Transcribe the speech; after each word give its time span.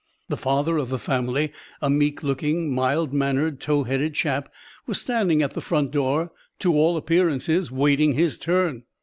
The 0.29 0.35
father 0.35 0.77
of 0.79 0.89
the 0.89 0.97
family, 0.97 1.51
a 1.79 1.87
meek 1.87 2.23
looking, 2.23 2.73
mild 2.73 3.13
mannered, 3.13 3.59
tow 3.61 3.83
headed 3.83 4.15
chap, 4.15 4.51
was 4.87 4.99
standing 4.99 5.43
at 5.43 5.51
the 5.51 5.61
front 5.61 5.91
door 5.91 6.31
to 6.57 6.73
all 6.73 6.97
appearances 6.97 7.69
waiting 7.69 8.13
his 8.13 8.39
turn! 8.39 8.81